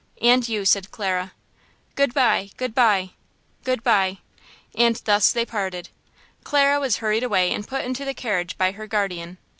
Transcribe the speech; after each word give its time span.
"And 0.23 0.49
you," 0.49 0.65
said 0.65 0.89
Clara. 0.89 1.31
"Good 1.93 2.11
by!–good 2.11 2.73
by!" 2.73 3.11
"Good 3.63 3.83
by!" 3.83 4.17
And 4.73 4.95
thus 5.05 5.31
they 5.31 5.45
parted. 5.45 5.89
Clara 6.43 6.79
was 6.79 6.97
hurried 6.97 7.21
away 7.21 7.51
and 7.51 7.67
put 7.67 7.85
into 7.85 8.03
the 8.03 8.15
carriage 8.15 8.57
by 8.57 8.71
her 8.71 8.87
guardian. 8.87 9.37